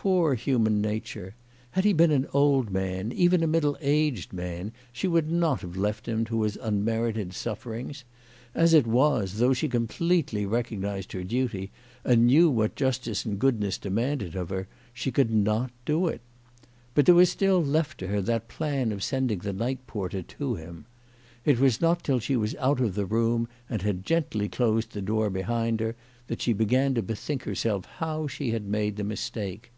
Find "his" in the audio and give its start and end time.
6.42-6.56